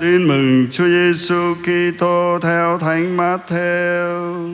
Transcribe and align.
Tin 0.00 0.28
mừng 0.28 0.66
Chúa 0.70 0.88
Giêsu 0.88 1.54
Kitô 1.54 2.38
theo 2.42 2.78
Thánh 2.78 3.16
Matthew. 3.16 4.46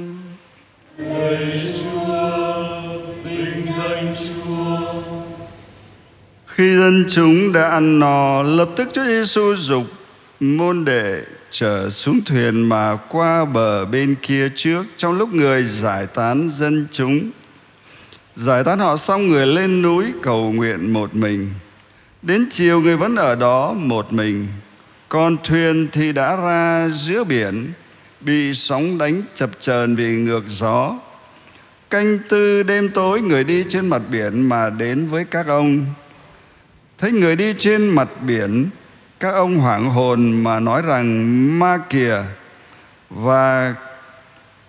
Khi 6.46 6.76
dân 6.76 7.04
chúng 7.08 7.52
đã 7.52 7.68
ăn 7.68 7.98
no, 7.98 8.42
lập 8.42 8.68
tức 8.76 8.88
Chúa 8.92 9.04
Giêsu 9.04 9.54
dục 9.54 9.84
môn 10.40 10.84
đệ 10.84 11.22
trở 11.50 11.90
xuống 11.90 12.20
thuyền 12.26 12.68
mà 12.68 12.96
qua 13.08 13.44
bờ 13.44 13.84
bên 13.84 14.14
kia 14.22 14.48
trước 14.56 14.84
trong 14.96 15.18
lúc 15.18 15.34
người 15.34 15.64
giải 15.64 16.06
tán 16.06 16.48
dân 16.52 16.86
chúng. 16.92 17.30
Giải 18.34 18.64
tán 18.64 18.78
họ 18.78 18.96
xong 18.96 19.28
người 19.28 19.46
lên 19.46 19.82
núi 19.82 20.04
cầu 20.22 20.52
nguyện 20.52 20.92
một 20.92 21.14
mình. 21.14 21.50
Đến 22.22 22.46
chiều 22.50 22.80
người 22.80 22.96
vẫn 22.96 23.16
ở 23.16 23.34
đó 23.34 23.72
một 23.72 24.12
mình. 24.12 24.46
Còn 25.12 25.36
thuyền 25.44 25.88
thì 25.92 26.12
đã 26.12 26.36
ra 26.36 26.88
giữa 26.88 27.24
biển, 27.24 27.72
bị 28.20 28.54
sóng 28.54 28.98
đánh 28.98 29.22
chập 29.34 29.50
chờn 29.60 29.96
vì 29.96 30.16
ngược 30.16 30.44
gió. 30.46 30.94
Canh 31.90 32.18
tư 32.28 32.62
đêm 32.62 32.88
tối 32.88 33.20
người 33.20 33.44
đi 33.44 33.64
trên 33.68 33.86
mặt 33.86 34.02
biển 34.10 34.48
mà 34.48 34.70
đến 34.70 35.06
với 35.06 35.24
các 35.24 35.46
ông. 35.46 35.86
Thấy 36.98 37.12
người 37.12 37.36
đi 37.36 37.54
trên 37.58 37.88
mặt 37.88 38.08
biển, 38.26 38.68
các 39.20 39.34
ông 39.34 39.56
hoảng 39.56 39.90
hồn 39.90 40.42
mà 40.42 40.60
nói 40.60 40.82
rằng 40.82 41.58
ma 41.58 41.78
kìa 41.90 42.22
và 43.10 43.74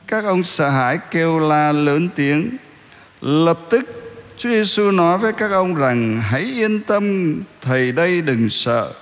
các 0.08 0.26
ông 0.26 0.44
sợ 0.44 0.70
hãi 0.70 0.98
kêu 1.12 1.40
la 1.40 1.72
lớn 1.72 2.10
tiếng 2.16 2.58
lập 3.22 3.60
tức 3.70 3.86
Chúa 4.38 4.50
Giêsu 4.50 4.92
nói 4.92 5.18
với 5.18 5.34
các 5.34 5.52
ông 5.52 5.76
rằng 5.76 6.20
hãy 6.22 6.42
yên 6.42 6.80
tâm 6.80 7.36
thầy 7.62 7.92
đây 7.92 8.22
đừng 8.22 8.50
sợ 8.50 8.94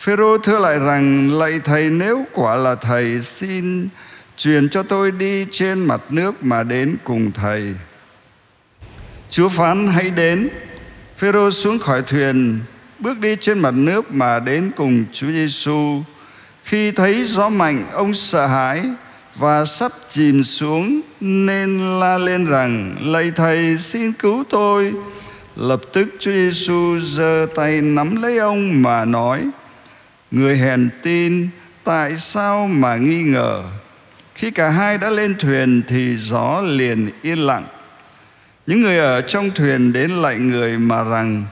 Phêrô 0.00 0.38
thưa 0.38 0.58
lại 0.58 0.78
rằng 0.78 1.32
lạy 1.38 1.60
thầy 1.64 1.90
nếu 1.90 2.26
quả 2.32 2.56
là 2.56 2.74
thầy 2.74 3.20
xin 3.20 3.88
truyền 4.36 4.68
cho 4.68 4.82
tôi 4.82 5.10
đi 5.10 5.46
trên 5.50 5.80
mặt 5.80 6.00
nước 6.08 6.44
mà 6.44 6.62
đến 6.62 6.96
cùng 7.04 7.32
thầy 7.32 7.74
Chúa 9.30 9.48
phán 9.48 9.88
hãy 9.88 10.10
đến 10.10 10.48
Phêrô 11.18 11.50
xuống 11.50 11.78
khỏi 11.78 12.02
thuyền 12.02 12.58
bước 12.98 13.18
đi 13.18 13.36
trên 13.40 13.58
mặt 13.58 13.70
nước 13.70 14.12
mà 14.12 14.38
đến 14.38 14.70
cùng 14.76 15.04
Chúa 15.12 15.30
Giêsu. 15.30 16.02
Khi 16.64 16.90
thấy 16.92 17.24
gió 17.24 17.48
mạnh, 17.48 17.86
ông 17.92 18.14
sợ 18.14 18.46
hãi 18.46 18.82
và 19.36 19.64
sắp 19.64 19.92
chìm 20.08 20.44
xuống 20.44 21.00
nên 21.20 22.00
la 22.00 22.18
lên 22.18 22.46
rằng: 22.46 22.96
"Lạy 23.00 23.32
thầy, 23.36 23.76
xin 23.76 24.12
cứu 24.12 24.44
tôi!" 24.50 24.92
Lập 25.56 25.80
tức 25.92 26.08
Chúa 26.18 26.32
Giêsu 26.32 26.98
giơ 27.00 27.46
tay 27.54 27.80
nắm 27.80 28.22
lấy 28.22 28.38
ông 28.38 28.82
mà 28.82 29.04
nói: 29.04 29.42
"Người 30.30 30.56
hèn 30.56 30.90
tin, 31.02 31.48
tại 31.84 32.16
sao 32.16 32.66
mà 32.66 32.96
nghi 32.96 33.22
ngờ?" 33.22 33.62
Khi 34.34 34.50
cả 34.50 34.68
hai 34.68 34.98
đã 34.98 35.10
lên 35.10 35.34
thuyền 35.38 35.82
thì 35.88 36.16
gió 36.16 36.60
liền 36.60 37.10
yên 37.22 37.38
lặng. 37.38 37.64
Những 38.66 38.80
người 38.80 38.98
ở 38.98 39.20
trong 39.20 39.50
thuyền 39.50 39.92
đến 39.92 40.10
lại 40.10 40.38
người 40.38 40.78
mà 40.78 41.04
rằng: 41.04 41.44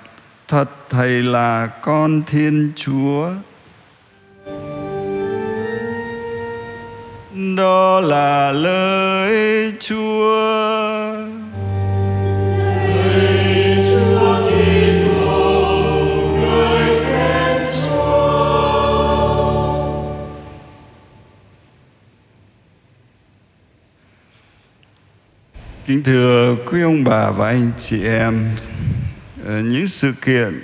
thật 0.48 0.70
thầy 0.90 1.22
là 1.22 1.66
con 1.66 2.22
thiên 2.26 2.72
chúa 2.76 3.30
đó 7.56 8.00
là 8.00 8.52
lời 8.52 9.72
chúa 9.80 11.17
Kính 25.89 26.03
thưa 26.03 26.56
quý 26.67 26.83
ông 26.83 27.05
bà 27.05 27.30
và 27.30 27.48
anh 27.48 27.70
chị 27.79 28.05
em 28.05 28.48
ờ, 29.45 29.61
những 29.61 29.86
sự 29.86 30.12
kiện 30.24 30.62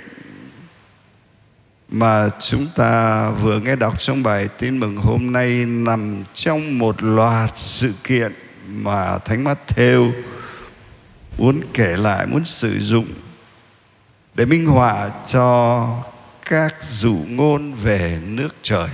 mà 1.89 2.29
chúng 2.39 2.67
ta 2.75 3.29
vừa 3.29 3.59
nghe 3.59 3.75
đọc 3.75 3.99
trong 3.99 4.23
bài 4.23 4.47
tin 4.59 4.79
mừng 4.79 4.97
hôm 4.97 5.31
nay 5.31 5.65
nằm 5.65 6.23
trong 6.33 6.79
một 6.79 7.03
loạt 7.03 7.51
sự 7.55 7.93
kiện 8.03 8.31
mà 8.67 9.17
Thánh 9.17 9.43
Matthew 9.43 10.11
muốn 11.37 11.61
kể 11.73 11.97
lại, 11.97 12.25
muốn 12.27 12.45
sử 12.45 12.79
dụng 12.79 13.07
để 14.35 14.45
minh 14.45 14.65
họa 14.65 15.09
cho 15.31 15.87
các 16.49 16.75
dụ 16.83 17.17
ngôn 17.27 17.73
về 17.73 18.19
nước 18.25 18.55
trời. 18.61 18.89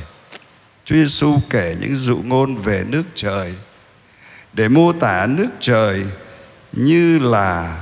Chúa 0.86 0.96
Giêsu 0.96 1.40
kể 1.50 1.76
những 1.82 1.96
dụ 1.96 2.18
ngôn 2.18 2.58
về 2.58 2.84
nước 2.90 3.04
trời 3.16 3.54
để 4.54 4.68
mô 4.68 4.94
tả 4.94 5.26
nước 5.26 5.50
trời 5.60 6.06
như 6.72 7.20
là 7.20 7.82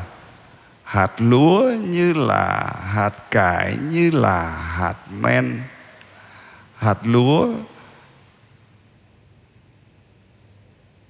hạt 0.83 1.11
lúa, 1.17 1.71
như 1.87 2.13
là 2.13 2.73
hạt 2.93 3.13
cải, 3.31 3.77
như 3.91 4.11
là 4.11 4.49
hạt 4.49 4.95
men. 5.19 5.61
Hạt 6.75 6.97
lúa, 7.03 7.47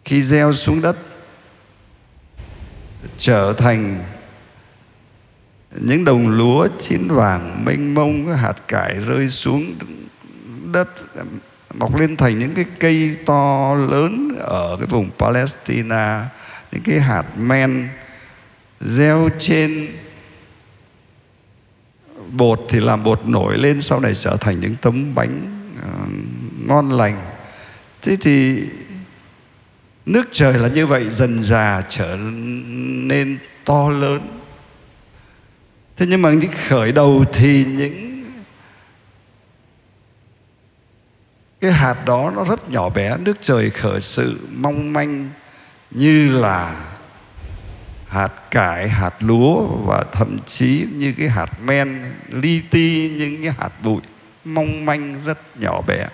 khi 0.06 0.22
gieo 0.22 0.54
xuống 0.54 0.82
đất, 0.82 0.98
trở 3.18 3.54
thành 3.58 4.04
những 5.72 6.06
đồng 6.06 6.28
lúa 6.28 6.68
chín 6.80 7.08
vàng 7.08 7.66
mênh 7.66 7.94
mông 7.94 8.34
hạt 8.34 8.56
cải 8.68 8.96
rơi 9.06 9.30
xuống 9.30 9.76
đất, 10.72 10.90
mọc 11.74 11.96
lên 11.96 12.18
thành 12.18 12.40
những 12.40 12.56
cái 12.56 12.66
cây 12.80 13.18
to 13.26 13.76
lớn 13.76 14.36
ở 14.40 14.78
cái 14.80 14.88
vùng 14.88 15.10
Palestine 15.20 16.22
những 16.72 16.84
cái 16.84 17.00
hạt 17.00 17.24
men 17.38 17.90
gieo 18.80 19.30
trên 19.40 19.88
bột 22.32 22.66
thì 22.70 22.80
làm 22.80 23.04
bột 23.04 23.26
nổi 23.26 23.58
lên 23.58 23.82
sau 23.82 24.00
này 24.00 24.16
trở 24.16 24.38
thành 24.42 24.60
những 24.60 24.76
tấm 24.82 25.16
bánh 25.16 25.62
uh, 25.80 26.12
ngon 26.68 26.92
lành. 26.92 27.26
Thế 28.02 28.18
thì 28.22 28.64
nước 30.06 30.28
trời 30.32 30.54
là 30.54 30.68
như 30.68 30.88
vậy 30.88 31.10
dần 31.10 31.44
già 31.44 31.84
trở 31.90 32.18
nên 33.08 33.40
to 33.66 33.90
lớn. 33.90 34.42
Thế 35.98 36.06
nhưng 36.10 36.22
mà 36.22 36.32
những 36.32 36.52
khởi 36.68 36.92
đầu 36.92 37.26
thì 37.34 37.66
những 37.66 38.24
cái 41.62 41.72
hạt 41.72 42.06
đó 42.06 42.32
nó 42.36 42.44
rất 42.44 42.70
nhỏ 42.70 42.90
bé. 42.90 43.18
Nước 43.18 43.38
trời 43.42 43.70
khởi 43.70 44.02
sự 44.02 44.40
mong 44.56 44.94
manh 44.94 45.30
như 45.92 46.30
là 46.30 46.86
hạt 48.08 48.32
cải, 48.52 48.90
hạt 48.90 49.14
lúa 49.20 49.68
và 49.68 50.04
thậm 50.12 50.38
chí 50.46 50.88
như 50.94 51.14
cái 51.18 51.30
hạt 51.30 51.50
men, 51.64 52.14
li 52.30 52.62
ti, 52.62 53.10
những 53.10 53.44
cái 53.44 53.54
hạt 53.58 53.72
bụi 53.84 54.02
mong 54.46 54.86
manh 54.86 55.26
rất 55.26 55.38
nhỏ 55.56 55.82
bé. 55.82 56.08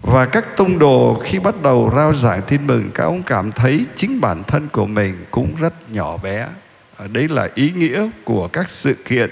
Và 0.00 0.26
các 0.26 0.56
tông 0.56 0.78
đồ 0.78 1.22
khi 1.24 1.38
bắt 1.38 1.62
đầu 1.62 1.92
rao 1.96 2.14
giải 2.14 2.40
tin 2.48 2.66
mừng, 2.66 2.90
các 2.94 3.04
ông 3.04 3.22
cảm 3.22 3.52
thấy 3.52 3.86
chính 3.94 4.20
bản 4.20 4.42
thân 4.44 4.68
của 4.68 4.86
mình 4.86 5.24
cũng 5.30 5.54
rất 5.58 5.90
nhỏ 5.90 6.16
bé. 6.16 6.46
Ở 6.96 7.08
đấy 7.08 7.28
là 7.28 7.48
ý 7.54 7.70
nghĩa 7.70 8.08
của 8.24 8.48
các 8.48 8.68
sự 8.68 8.94
kiện 9.04 9.30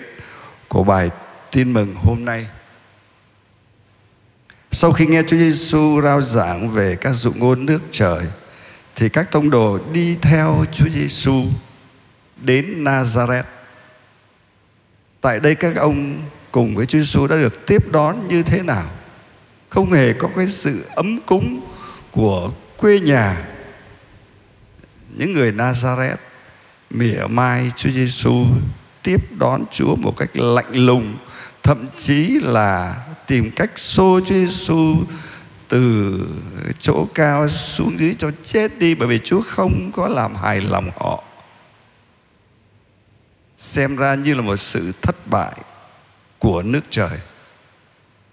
của 0.68 0.84
bài 0.84 1.10
tin 1.50 1.72
mừng 1.72 1.94
hôm 1.94 2.24
nay 2.24 2.46
sau 4.70 4.92
khi 4.92 5.06
nghe 5.06 5.22
Chúa 5.22 5.36
Giêsu 5.36 6.00
rao 6.02 6.22
giảng 6.22 6.70
về 6.70 6.96
các 7.00 7.12
dụ 7.12 7.32
ngôn 7.32 7.66
nước 7.66 7.80
trời 7.90 8.26
thì 8.96 9.08
các 9.08 9.30
tông 9.30 9.50
đồ 9.50 9.78
đi 9.92 10.16
theo 10.22 10.64
Chúa 10.72 10.88
Giêsu 10.88 11.44
đến 12.36 12.84
Nazareth. 12.84 13.42
Tại 15.20 15.40
đây 15.40 15.54
các 15.54 15.76
ông 15.76 16.22
cùng 16.52 16.76
với 16.76 16.86
Chúa 16.86 16.98
Giêsu 16.98 17.26
đã 17.26 17.36
được 17.36 17.66
tiếp 17.66 17.92
đón 17.92 18.28
như 18.28 18.42
thế 18.42 18.62
nào? 18.62 18.90
Không 19.68 19.92
hề 19.92 20.12
có 20.12 20.28
cái 20.36 20.46
sự 20.46 20.84
ấm 20.94 21.20
cúng 21.26 21.60
của 22.10 22.50
quê 22.76 23.00
nhà. 23.00 23.46
Những 25.16 25.32
người 25.32 25.52
Nazareth 25.52 26.16
mỉa 26.90 27.26
mai 27.28 27.72
Chúa 27.76 27.90
Giêsu 27.90 28.44
tiếp 29.02 29.20
đón 29.38 29.64
Chúa 29.70 29.96
một 29.96 30.16
cách 30.16 30.30
lạnh 30.36 30.74
lùng, 30.74 31.16
thậm 31.62 31.86
chí 31.98 32.40
là 32.42 32.96
tìm 33.26 33.50
cách 33.56 33.70
xô 33.76 34.20
Chúa 34.26 34.34
Giêsu 34.34 34.96
từ 35.68 36.18
chỗ 36.80 37.08
cao 37.14 37.48
xuống 37.48 37.98
dưới 37.98 38.14
cho 38.18 38.30
chết 38.42 38.78
đi, 38.78 38.94
bởi 38.94 39.08
vì 39.08 39.18
Chúa 39.18 39.42
không 39.42 39.90
có 39.94 40.08
làm 40.08 40.34
hài 40.34 40.60
lòng 40.60 40.90
họ. 41.00 41.24
Xem 43.56 43.96
ra 43.96 44.14
như 44.14 44.34
là 44.34 44.42
một 44.42 44.56
sự 44.56 44.92
thất 45.02 45.26
bại 45.26 45.56
của 46.38 46.62
nước 46.62 46.80
trời. 46.90 47.18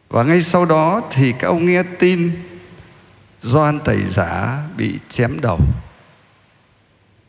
Và 0.09 0.23
ngay 0.23 0.43
sau 0.43 0.65
đó 0.65 1.01
thì 1.11 1.33
các 1.39 1.47
ông 1.47 1.65
nghe 1.65 1.83
tin 1.83 2.31
Doan 3.41 3.79
Tẩy 3.79 4.01
Giả 4.03 4.63
bị 4.77 4.99
chém 5.09 5.41
đầu. 5.41 5.59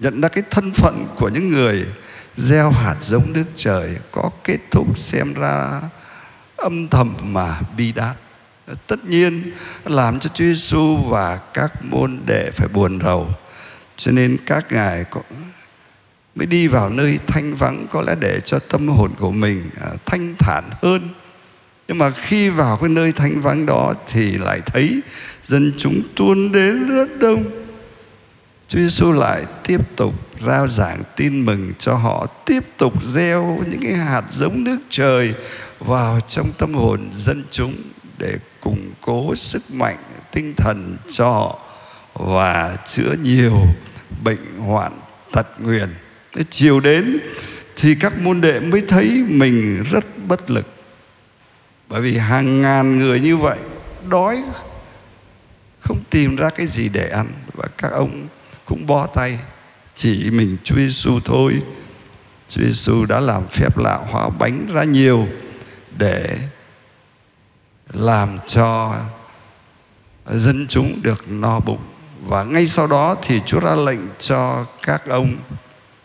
Nhận 0.00 0.20
ra 0.20 0.28
cái 0.28 0.44
thân 0.50 0.72
phận 0.72 1.06
của 1.16 1.28
những 1.28 1.50
người 1.50 1.86
gieo 2.38 2.70
hạt 2.70 2.96
giống 3.02 3.32
nước 3.32 3.44
trời 3.56 3.96
có 4.12 4.30
kết 4.44 4.58
thúc 4.70 4.98
xem 4.98 5.34
ra 5.34 5.80
âm 6.56 6.88
thầm 6.88 7.14
mà 7.22 7.60
bi 7.76 7.92
đát. 7.92 8.16
Tất 8.86 9.04
nhiên 9.04 9.52
làm 9.84 10.20
cho 10.20 10.30
Chúa 10.34 10.44
Giêsu 10.44 10.96
và 10.96 11.36
các 11.54 11.84
môn 11.84 12.18
đệ 12.26 12.50
phải 12.50 12.68
buồn 12.68 12.98
rầu. 13.04 13.28
Cho 13.96 14.12
nên 14.12 14.36
các 14.46 14.72
ngài 14.72 15.04
có 15.04 15.20
mới 16.34 16.46
đi 16.46 16.66
vào 16.66 16.90
nơi 16.90 17.18
thanh 17.26 17.54
vắng 17.54 17.86
có 17.90 18.02
lẽ 18.02 18.14
để 18.20 18.40
cho 18.44 18.58
tâm 18.58 18.88
hồn 18.88 19.10
của 19.18 19.30
mình 19.30 19.62
à, 19.80 19.88
thanh 20.06 20.34
thản 20.38 20.64
hơn. 20.82 21.08
Nhưng 21.88 21.98
mà 21.98 22.10
khi 22.10 22.48
vào 22.48 22.76
cái 22.76 22.88
nơi 22.88 23.12
thanh 23.12 23.40
vắng 23.40 23.66
đó 23.66 23.94
thì 24.06 24.38
lại 24.38 24.60
thấy 24.66 25.00
dân 25.42 25.72
chúng 25.78 26.02
tuôn 26.16 26.52
đến 26.52 26.88
rất 26.88 27.18
đông. 27.18 27.44
Chúa 28.68 28.78
Giêsu 28.78 29.12
lại 29.12 29.44
tiếp 29.66 29.96
tục 29.96 30.27
rao 30.46 30.68
giảng 30.68 31.02
tin 31.16 31.44
mừng 31.44 31.72
cho 31.78 31.94
họ 31.94 32.26
tiếp 32.46 32.64
tục 32.76 32.92
gieo 33.04 33.58
những 33.66 33.80
cái 33.82 33.92
hạt 33.92 34.22
giống 34.30 34.64
nước 34.64 34.78
trời 34.90 35.34
vào 35.78 36.20
trong 36.28 36.52
tâm 36.58 36.74
hồn 36.74 37.08
dân 37.12 37.44
chúng 37.50 37.74
để 38.18 38.34
củng 38.60 38.92
cố 39.00 39.34
sức 39.34 39.70
mạnh 39.70 39.96
tinh 40.32 40.54
thần 40.56 40.96
cho 41.10 41.30
họ 41.30 41.58
và 42.14 42.76
chữa 42.86 43.14
nhiều 43.22 43.62
bệnh 44.24 44.58
hoạn 44.58 44.92
tật 45.32 45.46
nguyền. 45.58 45.88
Chiều 46.50 46.80
đến 46.80 47.18
thì 47.76 47.94
các 47.94 48.18
môn 48.18 48.40
đệ 48.40 48.60
mới 48.60 48.82
thấy 48.88 49.24
mình 49.28 49.84
rất 49.90 50.04
bất 50.26 50.50
lực. 50.50 50.66
Bởi 51.88 52.00
vì 52.00 52.16
hàng 52.16 52.62
ngàn 52.62 52.98
người 52.98 53.20
như 53.20 53.36
vậy 53.36 53.58
đói, 54.08 54.44
không 55.80 56.02
tìm 56.10 56.36
ra 56.36 56.50
cái 56.50 56.66
gì 56.66 56.88
để 56.88 57.08
ăn 57.08 57.26
và 57.52 57.64
các 57.78 57.92
ông 57.92 58.26
cũng 58.64 58.86
bó 58.86 59.06
tay 59.06 59.38
chỉ 59.98 60.30
mình 60.30 60.56
Chúa 60.64 60.76
Giêsu 60.76 61.20
thôi. 61.24 61.62
Chúa 62.48 62.62
Giêsu 62.62 63.04
đã 63.04 63.20
làm 63.20 63.48
phép 63.48 63.78
lạ 63.78 63.98
hóa 64.10 64.28
bánh 64.28 64.66
ra 64.72 64.84
nhiều 64.84 65.26
để 65.98 66.38
làm 67.92 68.38
cho 68.46 68.94
dân 70.26 70.66
chúng 70.68 71.02
được 71.02 71.24
no 71.28 71.60
bụng. 71.60 71.80
Và 72.26 72.44
ngay 72.44 72.66
sau 72.66 72.86
đó 72.86 73.16
thì 73.22 73.40
Chúa 73.46 73.60
ra 73.60 73.74
lệnh 73.74 74.00
cho 74.20 74.66
các 74.82 75.08
ông 75.08 75.36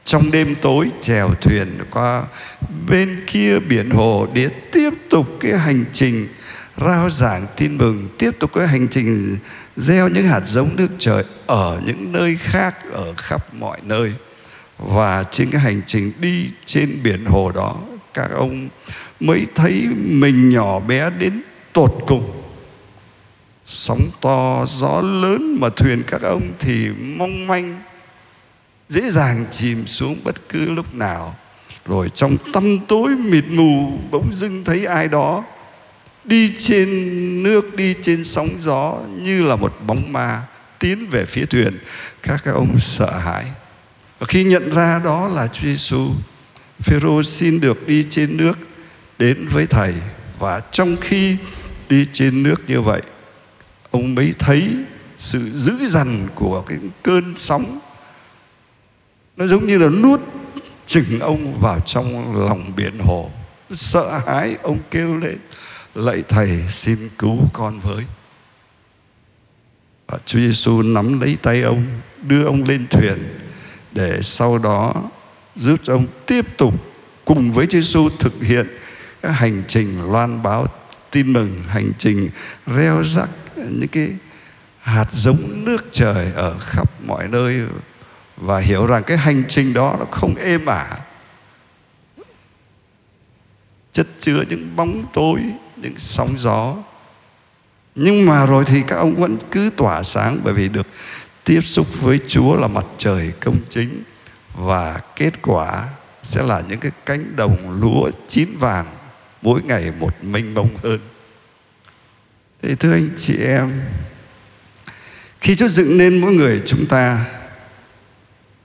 trong 0.03 0.31
đêm 0.31 0.55
tối 0.61 0.91
chèo 1.01 1.29
thuyền 1.41 1.77
qua 1.91 2.23
bên 2.89 3.23
kia 3.27 3.59
biển 3.59 3.89
hồ 3.89 4.27
để 4.33 4.49
tiếp 4.71 4.93
tục 5.09 5.27
cái 5.39 5.57
hành 5.57 5.85
trình, 5.93 6.27
rao 6.77 7.09
giảng 7.09 7.45
tin 7.57 7.77
mừng, 7.77 8.07
tiếp 8.17 8.31
tục 8.39 8.51
cái 8.53 8.67
hành 8.67 8.87
trình 8.87 9.37
gieo 9.75 10.07
những 10.07 10.27
hạt 10.27 10.41
giống 10.45 10.75
nước 10.75 10.87
trời 10.99 11.23
ở 11.47 11.81
những 11.85 12.11
nơi 12.11 12.37
khác, 12.39 12.75
ở 12.91 13.13
khắp 13.17 13.53
mọi 13.53 13.77
nơi. 13.83 14.13
Và 14.77 15.23
trên 15.31 15.49
cái 15.51 15.61
hành 15.61 15.81
trình 15.85 16.11
đi 16.19 16.49
trên 16.65 16.99
biển 17.03 17.25
hồ 17.25 17.51
đó, 17.51 17.75
các 18.13 18.31
ông 18.31 18.69
mới 19.19 19.45
thấy 19.55 19.87
mình 19.95 20.49
nhỏ 20.49 20.79
bé 20.79 21.09
đến 21.09 21.41
tột 21.73 21.95
cùng. 22.07 22.43
Sóng 23.65 24.09
to, 24.21 24.65
gió 24.67 25.01
lớn 25.01 25.57
mà 25.59 25.69
thuyền 25.69 26.03
các 26.07 26.21
ông 26.21 26.51
thì 26.59 26.89
mong 26.89 27.47
manh, 27.47 27.81
dễ 28.89 29.09
dàng 29.09 29.45
chìm 29.51 29.87
xuống 29.87 30.17
bất 30.23 30.49
cứ 30.49 30.69
lúc 30.69 30.95
nào. 30.95 31.35
Rồi 31.85 32.09
trong 32.13 32.37
tăm 32.53 32.79
tối 32.87 33.15
mịt 33.15 33.43
mù 33.49 33.99
bỗng 34.11 34.33
dưng 34.33 34.63
thấy 34.63 34.85
ai 34.85 35.07
đó 35.07 35.43
đi 36.25 36.53
trên 36.57 36.89
nước, 37.43 37.75
đi 37.75 37.95
trên 38.01 38.23
sóng 38.23 38.49
gió 38.61 38.99
như 39.21 39.43
là 39.43 39.55
một 39.55 39.73
bóng 39.87 40.13
ma 40.13 40.41
tiến 40.79 41.07
về 41.09 41.25
phía 41.25 41.45
thuyền. 41.45 41.77
Các 42.21 42.41
các 42.43 42.51
ông 42.51 42.79
sợ 42.79 43.11
hãi. 43.19 43.45
Và 44.19 44.27
khi 44.27 44.43
nhận 44.43 44.75
ra 44.75 45.01
đó 45.03 45.27
là 45.27 45.47
Chúa 45.47 45.67
Giêsu 45.67 46.11
Phêrô 46.79 47.23
xin 47.23 47.59
được 47.59 47.87
đi 47.87 48.05
trên 48.09 48.37
nước 48.37 48.57
đến 49.19 49.47
với 49.47 49.65
thầy. 49.67 49.93
Và 50.39 50.61
trong 50.71 50.95
khi 51.01 51.37
đi 51.89 52.07
trên 52.13 52.43
nước 52.43 52.61
như 52.67 52.81
vậy, 52.81 53.01
ông 53.91 54.15
mới 54.15 54.33
thấy 54.39 54.69
sự 55.19 55.49
dữ 55.53 55.73
dằn 55.87 56.27
của 56.35 56.61
cái 56.61 56.77
cơn 57.03 57.33
sóng. 57.37 57.79
Nó 59.37 59.47
giống 59.47 59.67
như 59.67 59.77
là 59.77 59.89
nuốt 59.89 60.19
chừng 60.87 61.19
ông 61.19 61.59
vào 61.61 61.79
trong 61.85 62.35
lòng 62.47 62.71
biển 62.75 62.99
hồ. 62.99 63.31
Sợ 63.73 64.21
hãi, 64.27 64.57
ông 64.63 64.79
kêu 64.91 65.17
lên 65.17 65.37
lạy 65.95 66.23
thầy, 66.29 66.61
xin 66.69 67.09
cứu 67.17 67.37
con 67.53 67.79
với. 67.79 68.03
Và 70.07 70.17
Chúa 70.25 70.39
Giêsu 70.39 70.81
nắm 70.81 71.21
lấy 71.21 71.37
tay 71.41 71.61
ông, 71.61 71.85
đưa 72.21 72.45
ông 72.45 72.63
lên 72.63 72.87
thuyền, 72.87 73.17
để 73.91 74.19
sau 74.21 74.57
đó 74.57 74.93
giúp 75.55 75.79
cho 75.83 75.93
ông 75.93 76.07
tiếp 76.25 76.57
tục 76.57 76.73
cùng 77.25 77.51
với 77.51 77.65
Chúa 77.65 77.81
Giêsu 77.81 78.09
thực 78.19 78.43
hiện 78.43 78.67
các 79.21 79.31
hành 79.31 79.63
trình 79.67 80.11
loan 80.11 80.43
báo, 80.43 80.67
tin 81.11 81.33
mừng, 81.33 81.63
hành 81.67 81.91
trình 81.97 82.29
reo 82.65 83.03
rắc, 83.03 83.29
những 83.55 83.87
cái 83.87 84.09
hạt 84.79 85.07
giống 85.11 85.65
nước 85.65 85.85
trời 85.91 86.31
ở 86.35 86.57
khắp 86.59 87.01
mọi 87.07 87.27
nơi, 87.27 87.61
và 88.37 88.59
hiểu 88.59 88.85
rằng 88.85 89.03
cái 89.03 89.17
hành 89.17 89.43
trình 89.49 89.73
đó 89.73 89.95
nó 89.99 90.05
không 90.11 90.35
êm 90.35 90.65
ả. 90.65 90.85
Chất 93.91 94.07
chứa 94.19 94.43
những 94.49 94.75
bóng 94.75 95.05
tối 95.13 95.41
những 95.83 95.97
sóng 95.97 96.35
gió 96.37 96.75
nhưng 97.95 98.25
mà 98.25 98.45
rồi 98.45 98.63
thì 98.67 98.81
các 98.87 98.95
ông 98.95 99.15
vẫn 99.15 99.37
cứ 99.51 99.69
tỏa 99.77 100.03
sáng 100.03 100.39
bởi 100.43 100.53
vì 100.53 100.69
được 100.69 100.87
tiếp 101.43 101.61
xúc 101.61 101.87
với 102.01 102.19
Chúa 102.27 102.55
là 102.55 102.67
mặt 102.67 102.85
trời 102.97 103.31
công 103.39 103.57
chính 103.69 104.03
và 104.55 104.99
kết 105.15 105.41
quả 105.41 105.87
sẽ 106.23 106.43
là 106.43 106.61
những 106.69 106.79
cái 106.79 106.91
cánh 107.05 107.35
đồng 107.35 107.81
lúa 107.81 108.09
chín 108.27 108.49
vàng 108.59 108.85
mỗi 109.41 109.61
ngày 109.61 109.91
một 109.99 110.23
mênh 110.23 110.53
mông 110.53 110.69
hơn. 110.83 110.99
Thế 112.61 112.75
thưa 112.75 112.93
anh 112.93 113.09
chị 113.17 113.37
em, 113.37 113.81
khi 115.41 115.55
Chúa 115.55 115.67
dựng 115.67 115.97
nên 115.97 116.21
mỗi 116.21 116.31
người 116.31 116.61
chúng 116.65 116.85
ta, 116.85 117.25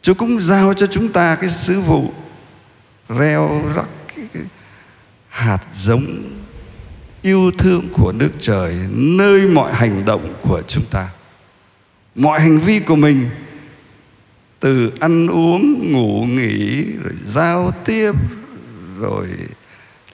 Chúa 0.02 0.14
cũng 0.14 0.40
giao 0.40 0.74
cho 0.74 0.86
chúng 0.86 1.12
ta 1.12 1.34
cái 1.34 1.50
sứ 1.50 1.80
vụ 1.80 2.12
reo 3.08 3.62
rắc 3.76 3.88
cái, 4.16 4.28
cái 4.34 4.42
hạt 5.28 5.60
giống 5.74 6.22
yêu 7.28 7.50
thương 7.58 7.88
của 7.92 8.12
nước 8.12 8.30
trời, 8.40 8.76
nơi 8.90 9.46
mọi 9.46 9.72
hành 9.72 10.04
động 10.04 10.34
của 10.42 10.62
chúng 10.68 10.84
ta. 10.90 11.08
Mọi 12.14 12.40
hành 12.40 12.58
vi 12.58 12.80
của 12.80 12.96
mình, 12.96 13.30
từ 14.60 14.92
ăn 15.00 15.28
uống, 15.28 15.92
ngủ 15.92 16.24
nghỉ, 16.24 16.84
rồi 17.02 17.14
giao 17.24 17.72
tiếp, 17.84 18.12
rồi 18.98 19.26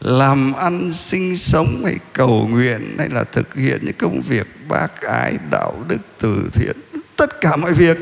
làm 0.00 0.52
ăn, 0.52 0.93
sinh 0.93 1.37
sống, 1.37 1.82
hay 1.84 1.96
cầu 2.12 2.49
nguyện, 2.49 2.94
hay 2.99 3.08
là 3.08 3.25
thực 3.25 3.55
hiện 3.55 3.80
những 3.83 3.97
công 3.99 4.21
việc 4.21 4.47
bác 4.68 5.00
ái, 5.00 5.38
đạo 5.50 5.85
đức, 5.88 6.00
từ 6.21 6.50
thiện, 6.52 6.76
tất 7.16 7.40
cả 7.40 7.56
mọi 7.56 7.73
việc 7.73 7.99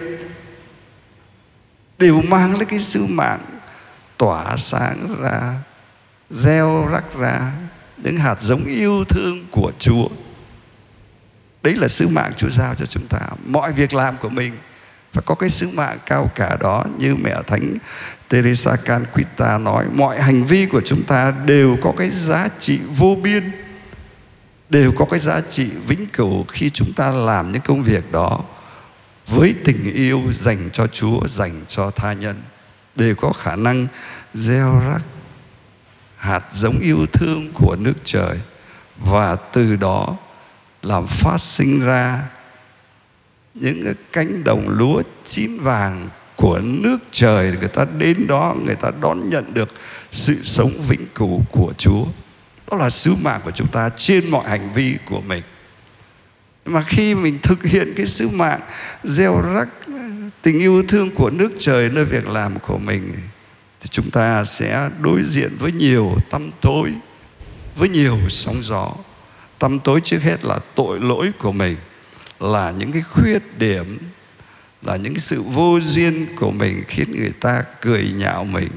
đều 1.98 2.22
mang 2.22 2.56
lấy 2.56 2.64
cái 2.64 2.80
sứ 2.80 3.06
mạng 3.06 3.44
tỏa 4.16 4.56
sáng 4.56 5.16
ra, 5.22 5.54
gieo 6.30 6.88
rắc 6.92 7.04
ra 7.18 7.52
những 8.02 8.16
hạt 8.16 8.36
giống 8.42 8.64
yêu 8.64 9.04
thương 9.04 9.46
của 9.50 9.72
Chúa. 9.78 10.08
Đấy 11.62 11.74
là 11.76 11.88
sứ 11.88 12.08
mạng 12.08 12.32
Chúa 12.36 12.50
giao 12.50 12.74
cho 12.74 12.86
chúng 12.86 13.06
ta. 13.06 13.20
Mọi 13.46 13.72
việc 13.72 13.94
làm 13.94 14.16
của 14.16 14.28
mình 14.28 14.52
phải 15.12 15.22
có 15.26 15.34
cái 15.34 15.50
sứ 15.50 15.68
mạng 15.68 15.98
cao 16.06 16.30
cả 16.34 16.56
đó 16.60 16.84
như 16.98 17.14
mẹ 17.14 17.34
thánh 17.46 17.74
Teresa 18.28 18.76
Canquita 18.76 19.58
nói 19.58 19.86
mọi 19.92 20.20
hành 20.20 20.44
vi 20.44 20.66
của 20.66 20.80
chúng 20.84 21.02
ta 21.02 21.34
đều 21.46 21.76
có 21.82 21.92
cái 21.98 22.10
giá 22.10 22.48
trị 22.58 22.80
vô 22.96 23.16
biên 23.22 23.52
đều 24.68 24.92
có 24.96 25.04
cái 25.04 25.20
giá 25.20 25.40
trị 25.50 25.70
vĩnh 25.86 26.06
cửu 26.06 26.44
khi 26.48 26.70
chúng 26.70 26.92
ta 26.92 27.10
làm 27.10 27.52
những 27.52 27.62
công 27.62 27.82
việc 27.82 28.12
đó 28.12 28.40
với 29.28 29.54
tình 29.64 29.92
yêu 29.94 30.22
dành 30.38 30.70
cho 30.72 30.86
Chúa, 30.86 31.28
dành 31.28 31.60
cho 31.68 31.90
tha 31.90 32.12
nhân 32.12 32.42
đều 32.96 33.14
có 33.14 33.32
khả 33.32 33.56
năng 33.56 33.86
gieo 34.34 34.82
rắc 34.88 35.02
hạt 36.22 36.44
giống 36.52 36.78
yêu 36.78 37.06
thương 37.12 37.52
của 37.54 37.76
nước 37.76 37.94
trời, 38.04 38.38
và 38.98 39.36
từ 39.36 39.76
đó 39.76 40.16
làm 40.82 41.06
phát 41.06 41.40
sinh 41.40 41.80
ra 41.80 42.22
những 43.54 43.84
cái 43.84 43.94
cánh 44.12 44.44
đồng 44.44 44.68
lúa 44.68 45.02
chín 45.26 45.60
vàng 45.60 46.08
của 46.36 46.58
nước 46.62 46.98
trời. 47.12 47.56
Người 47.60 47.68
ta 47.68 47.84
đến 47.98 48.26
đó, 48.26 48.54
người 48.64 48.74
ta 48.74 48.90
đón 49.00 49.30
nhận 49.30 49.54
được 49.54 49.68
sự 50.10 50.36
sống 50.42 50.70
vĩnh 50.88 51.06
cửu 51.14 51.42
của 51.50 51.72
Chúa. 51.78 52.04
Đó 52.70 52.76
là 52.76 52.90
sứ 52.90 53.14
mạng 53.14 53.40
của 53.44 53.50
chúng 53.50 53.68
ta 53.68 53.90
trên 53.96 54.30
mọi 54.30 54.48
hành 54.48 54.72
vi 54.74 54.96
của 55.04 55.20
mình. 55.20 55.42
Mà 56.64 56.82
khi 56.82 57.14
mình 57.14 57.38
thực 57.42 57.64
hiện 57.64 57.92
cái 57.96 58.06
sứ 58.06 58.28
mạng 58.28 58.60
gieo 59.02 59.42
rắc 59.54 59.68
ờ, 59.86 59.92
tình 60.42 60.58
yêu 60.58 60.82
thương 60.88 61.10
của 61.10 61.30
nước 61.30 61.52
trời, 61.58 61.90
nơi 61.90 62.04
việc 62.04 62.26
làm 62.26 62.58
của 62.58 62.78
mình 62.78 63.10
thì 63.82 63.88
chúng 63.88 64.10
ta 64.10 64.44
sẽ 64.44 64.90
đối 65.00 65.22
diện 65.22 65.56
với 65.58 65.72
nhiều 65.72 66.14
tâm 66.30 66.50
tối, 66.60 66.92
với 67.76 67.88
nhiều 67.88 68.18
sóng 68.28 68.62
gió. 68.62 68.92
Tâm 69.58 69.80
tối 69.80 70.00
trước 70.04 70.22
hết 70.22 70.44
là 70.44 70.58
tội 70.74 71.00
lỗi 71.00 71.32
của 71.38 71.52
mình, 71.52 71.76
là 72.40 72.70
những 72.70 72.92
cái 72.92 73.02
khuyết 73.02 73.58
điểm, 73.58 73.98
là 74.82 74.96
những 74.96 75.14
cái 75.14 75.20
sự 75.20 75.42
vô 75.42 75.80
duyên 75.80 76.26
của 76.36 76.50
mình 76.50 76.84
khiến 76.88 77.16
người 77.16 77.32
ta 77.40 77.62
cười 77.80 78.10
nhạo 78.16 78.44
mình. 78.44 78.70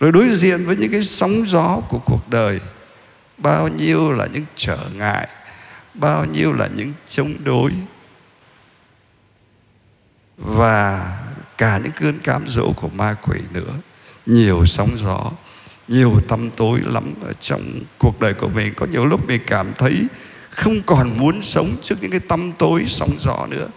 Rồi 0.00 0.12
đối 0.12 0.36
diện 0.36 0.66
với 0.66 0.76
những 0.76 0.92
cái 0.92 1.04
sóng 1.04 1.48
gió 1.48 1.80
của 1.88 1.98
cuộc 1.98 2.28
đời, 2.28 2.60
bao 3.38 3.68
nhiêu 3.68 4.12
là 4.12 4.26
những 4.26 4.44
trở 4.56 4.78
ngại, 4.94 5.28
bao 5.94 6.24
nhiêu 6.24 6.52
là 6.52 6.68
những 6.74 6.92
chống 7.06 7.34
đối. 7.44 7.72
Và 10.36 11.12
cả 11.58 11.78
những 11.78 11.92
cơn 12.00 12.18
cám 12.18 12.44
dỗ 12.48 12.72
của 12.76 12.88
ma 12.88 13.14
quỷ 13.22 13.38
nữa 13.52 13.72
nhiều 14.26 14.66
sóng 14.66 14.90
gió, 14.98 15.30
nhiều 15.88 16.20
tâm 16.28 16.50
tối 16.50 16.80
lắm 16.84 17.04
ở 17.24 17.32
trong 17.40 17.62
cuộc 17.98 18.20
đời 18.20 18.34
của 18.34 18.48
mình. 18.48 18.72
Có 18.76 18.86
nhiều 18.86 19.06
lúc 19.06 19.28
mình 19.28 19.40
cảm 19.46 19.72
thấy 19.78 20.06
không 20.50 20.82
còn 20.86 21.18
muốn 21.18 21.42
sống 21.42 21.76
trước 21.82 21.94
những 22.00 22.10
cái 22.10 22.20
tâm 22.20 22.52
tối, 22.58 22.84
sóng 22.86 23.10
gió 23.18 23.46
nữa. 23.50 23.68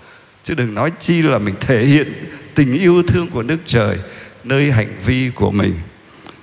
Chứ 0.43 0.53
đừng 0.53 0.73
nói 0.73 0.91
chi 0.99 1.21
là 1.21 1.37
mình 1.37 1.55
thể 1.59 1.85
hiện 1.85 2.13
tình 2.55 2.73
yêu 2.73 3.03
thương 3.03 3.27
của 3.27 3.43
nước 3.43 3.57
trời, 3.65 3.97
nơi 4.43 4.71
hành 4.71 4.93
vi 5.05 5.29
của 5.35 5.51
mình. 5.51 5.73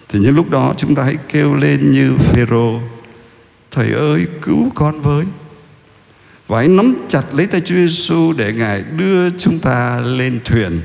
Thì 0.09 0.19
những 0.19 0.35
lúc 0.35 0.51
đó 0.51 0.75
chúng 0.79 0.95
ta 0.95 1.03
hãy 1.03 1.17
kêu 1.29 1.55
lên 1.55 1.91
như 1.91 2.17
Phêrô, 2.19 2.81
thầy 3.71 3.93
ơi, 3.93 4.27
cứu 4.43 4.71
con 4.75 5.03
với. 5.03 5.25
Và 6.47 6.59
hãy 6.59 6.69
nắm 6.69 6.95
chặt 7.09 7.23
lấy 7.33 7.47
tay 7.47 7.61
Chúa 7.61 7.75
Giêsu 7.75 8.33
để 8.33 8.53
Ngài 8.53 8.83
đưa 8.97 9.31
chúng 9.31 9.59
ta 9.59 10.01
lên 10.01 10.41
thuyền 10.45 10.81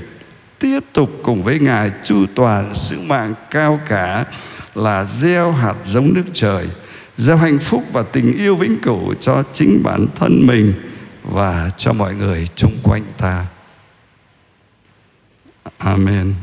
tiếp 0.62 0.80
tục 0.94 1.10
cùng 1.24 1.44
với 1.44 1.60
Ngài 1.60 1.92
chu 2.04 2.26
toàn 2.36 2.76
sứ 2.76 3.00
mạng 3.00 3.34
cao 3.52 3.80
cả 3.90 4.26
là 4.76 5.04
gieo 5.04 5.52
hạt 5.52 5.76
giống 5.86 6.14
nước 6.14 6.24
trời, 6.34 6.68
gieo 7.18 7.38
hạnh 7.38 7.60
phúc 7.60 7.84
và 7.92 8.04
tình 8.04 8.38
yêu 8.38 8.56
vĩnh 8.56 8.80
cửu 8.82 9.14
cho 9.14 9.44
chính 9.54 9.82
bản 9.84 10.06
thân 10.16 10.48
mình 10.48 10.74
và 11.24 11.70
cho 11.78 11.94
mọi 11.94 12.14
người 12.16 12.48
chung 12.56 12.78
quanh 12.84 13.04
ta. 13.18 13.46
Amen. 15.78 16.34